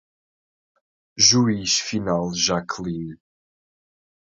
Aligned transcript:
Juiz 1.17 1.77
Final 1.77 2.33
Jaqueline 2.33 3.19